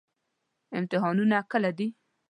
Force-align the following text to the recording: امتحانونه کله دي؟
امتحانونه 0.79 1.37
کله 1.51 1.69
دي؟ 1.77 1.87